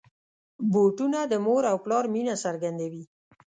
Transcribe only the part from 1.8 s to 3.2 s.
پلار مینه څرګندوي.